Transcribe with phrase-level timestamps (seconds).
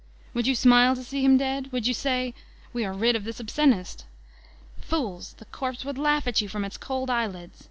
[0.33, 1.71] Would you smile to see him dead?
[1.71, 2.33] Would you say,
[2.73, 4.05] "We are rid of this obscenist"?
[4.79, 5.33] Fools!
[5.37, 7.59] The corpse would laugh at you from its cold eyelids!